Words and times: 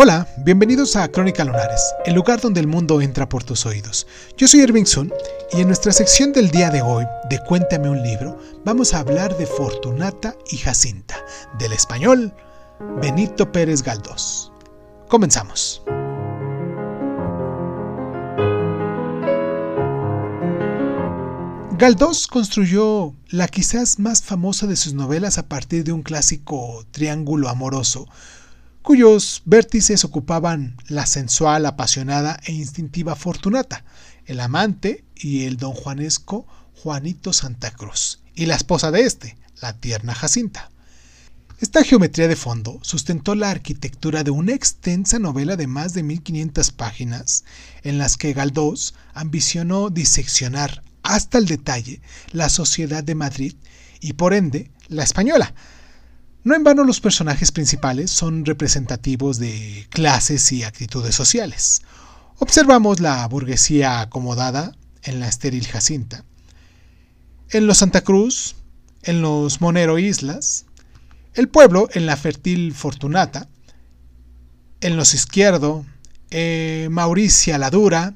Hola, 0.00 0.28
bienvenidos 0.44 0.94
a 0.94 1.08
Crónica 1.08 1.42
Lunares, 1.42 1.92
el 2.06 2.14
lugar 2.14 2.40
donde 2.40 2.60
el 2.60 2.68
mundo 2.68 3.00
entra 3.00 3.28
por 3.28 3.42
tus 3.42 3.66
oídos. 3.66 4.06
Yo 4.36 4.46
soy 4.46 4.60
Irving 4.60 4.84
Sun 4.84 5.12
y 5.52 5.60
en 5.60 5.66
nuestra 5.66 5.90
sección 5.90 6.32
del 6.32 6.52
día 6.52 6.70
de 6.70 6.82
hoy 6.82 7.04
de 7.28 7.40
Cuéntame 7.40 7.90
un 7.90 8.00
libro 8.00 8.38
vamos 8.64 8.94
a 8.94 9.00
hablar 9.00 9.36
de 9.36 9.44
Fortunata 9.44 10.36
y 10.52 10.58
Jacinta, 10.58 11.16
del 11.58 11.72
español 11.72 12.32
Benito 13.02 13.50
Pérez 13.50 13.82
Galdós. 13.82 14.52
Comenzamos. 15.08 15.82
Galdós 21.76 22.28
construyó 22.28 23.16
la 23.30 23.48
quizás 23.48 23.98
más 23.98 24.22
famosa 24.22 24.68
de 24.68 24.76
sus 24.76 24.94
novelas 24.94 25.38
a 25.38 25.48
partir 25.48 25.82
de 25.82 25.90
un 25.90 26.02
clásico 26.02 26.86
triángulo 26.92 27.48
amoroso 27.48 28.06
cuyos 28.88 29.42
vértices 29.44 30.02
ocupaban 30.06 30.78
la 30.88 31.04
sensual, 31.04 31.66
apasionada 31.66 32.40
e 32.46 32.52
instintiva 32.52 33.16
Fortunata, 33.16 33.84
el 34.24 34.40
amante 34.40 35.04
y 35.14 35.44
el 35.44 35.58
don 35.58 35.74
Juanesco 35.74 36.46
Juanito 36.72 37.34
Santa 37.34 37.70
Cruz, 37.70 38.20
y 38.34 38.46
la 38.46 38.54
esposa 38.54 38.90
de 38.90 39.02
éste, 39.02 39.36
la 39.60 39.74
tierna 39.74 40.14
Jacinta. 40.14 40.70
Esta 41.60 41.84
geometría 41.84 42.28
de 42.28 42.36
fondo 42.36 42.78
sustentó 42.80 43.34
la 43.34 43.50
arquitectura 43.50 44.24
de 44.24 44.30
una 44.30 44.54
extensa 44.54 45.18
novela 45.18 45.56
de 45.56 45.66
más 45.66 45.92
de 45.92 46.02
1500 46.02 46.70
páginas, 46.72 47.44
en 47.82 47.98
las 47.98 48.16
que 48.16 48.32
Galdós 48.32 48.94
ambicionó 49.12 49.90
diseccionar 49.90 50.82
hasta 51.02 51.36
el 51.36 51.44
detalle 51.44 52.00
la 52.32 52.48
sociedad 52.48 53.04
de 53.04 53.14
Madrid 53.14 53.54
y 54.00 54.14
por 54.14 54.32
ende 54.32 54.70
la 54.88 55.04
española, 55.04 55.52
no 56.44 56.54
en 56.54 56.64
vano 56.64 56.84
los 56.84 57.00
personajes 57.00 57.52
principales 57.52 58.10
son 58.10 58.44
representativos 58.44 59.38
de 59.38 59.86
clases 59.90 60.50
y 60.52 60.62
actitudes 60.62 61.14
sociales. 61.14 61.82
Observamos 62.38 63.00
la 63.00 63.26
burguesía 63.26 64.00
acomodada 64.00 64.76
en 65.02 65.20
la 65.20 65.28
estéril 65.28 65.66
Jacinta, 65.66 66.24
en 67.50 67.66
los 67.66 67.78
Santa 67.78 68.02
Cruz, 68.02 68.54
en 69.02 69.22
los 69.22 69.60
Monero 69.60 69.98
Islas, 69.98 70.66
el 71.34 71.48
pueblo 71.48 71.88
en 71.92 72.06
la 72.06 72.16
fértil 72.16 72.74
Fortunata, 72.74 73.48
en 74.80 74.96
los 74.96 75.14
Izquierdo, 75.14 75.84
eh, 76.30 76.88
Mauricia 76.90 77.58
la 77.58 77.70
Dura, 77.70 78.14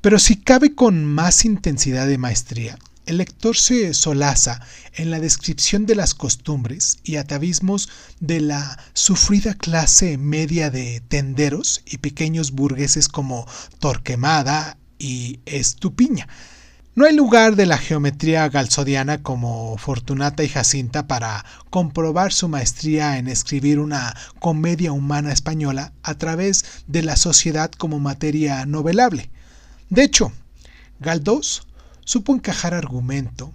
pero 0.00 0.18
si 0.18 0.36
cabe 0.36 0.74
con 0.74 1.04
más 1.04 1.44
intensidad 1.44 2.06
de 2.06 2.18
maestría, 2.18 2.78
el 3.10 3.18
lector 3.18 3.56
se 3.56 3.92
solaza 3.92 4.60
en 4.94 5.10
la 5.10 5.18
descripción 5.18 5.84
de 5.84 5.96
las 5.96 6.14
costumbres 6.14 6.98
y 7.02 7.16
atavismos 7.16 7.88
de 8.20 8.40
la 8.40 8.78
sufrida 8.92 9.54
clase 9.54 10.16
media 10.16 10.70
de 10.70 11.02
tenderos 11.08 11.82
y 11.84 11.98
pequeños 11.98 12.52
burgueses 12.52 13.08
como 13.08 13.48
Torquemada 13.80 14.78
y 14.96 15.40
Estupiña. 15.44 16.28
No 16.94 17.04
hay 17.04 17.16
lugar 17.16 17.56
de 17.56 17.66
la 17.66 17.78
geometría 17.78 18.48
galsodiana 18.48 19.24
como 19.24 19.76
Fortunata 19.76 20.44
y 20.44 20.48
Jacinta 20.48 21.08
para 21.08 21.44
comprobar 21.68 22.32
su 22.32 22.46
maestría 22.46 23.18
en 23.18 23.26
escribir 23.26 23.80
una 23.80 24.14
comedia 24.38 24.92
humana 24.92 25.32
española 25.32 25.92
a 26.04 26.14
través 26.14 26.64
de 26.86 27.02
la 27.02 27.16
sociedad 27.16 27.72
como 27.72 27.98
materia 27.98 28.64
novelable. 28.66 29.30
De 29.88 30.04
hecho, 30.04 30.30
Galdós 31.00 31.66
supo 32.10 32.34
encajar 32.34 32.74
argumento, 32.74 33.54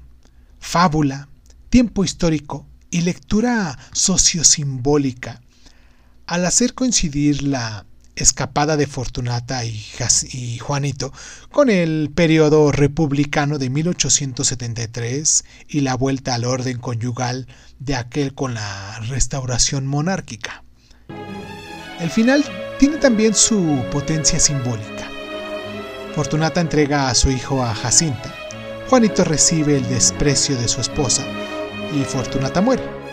fábula, 0.62 1.28
tiempo 1.70 2.06
histórico 2.06 2.66
y 2.90 3.02
lectura 3.02 3.78
sociosimbólica 3.92 5.42
al 6.26 6.46
hacer 6.46 6.74
coincidir 6.74 7.44
la 7.44 7.86
escapada 8.16 8.78
de 8.78 8.88
Fortunata 8.88 9.66
y, 9.66 10.58
Juanito 10.60 11.12
con 11.52 11.70
el 11.70 12.12
periodo 12.16 12.72
republicano 12.72 13.58
de 13.58 13.70
1873 13.70 15.44
y 15.68 15.82
la 15.82 15.96
vuelta 15.96 16.34
al 16.34 16.46
orden 16.46 16.78
conyugal 16.78 17.48
de 17.80 17.96
aquel 17.96 18.34
con 18.34 18.54
la 18.54 19.02
restauración 19.10 19.86
monárquica. 19.86 20.64
El 22.00 22.10
final 22.10 22.46
tiene 22.80 23.00
también 23.00 23.34
su 23.36 23.84
potencia 23.92 24.40
simbólica. 24.40 25.10
Fortunata 26.16 26.62
entrega 26.62 27.10
a 27.10 27.16
su 27.16 27.30
hijo 27.30 27.62
a 27.62 27.76
Jacinta, 27.76 28.34
Juanito 28.90 29.24
recibe 29.24 29.78
el 29.78 29.88
desprecio 29.90 30.56
de 30.58 30.68
su 30.68 30.80
esposa 30.80 31.26
y 31.94 32.04
Fortunata 32.04 32.62
muere. 32.62 33.05